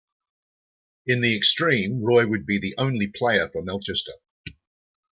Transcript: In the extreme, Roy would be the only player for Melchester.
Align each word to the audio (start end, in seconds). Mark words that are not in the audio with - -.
In 1.05 1.21
the 1.21 1.37
extreme, 1.37 2.01
Roy 2.03 2.25
would 2.25 2.47
be 2.47 2.57
the 2.57 2.73
only 2.79 3.05
player 3.05 3.47
for 3.49 3.61
Melchester. 3.61 4.13